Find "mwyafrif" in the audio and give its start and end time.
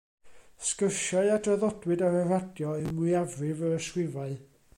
3.03-3.63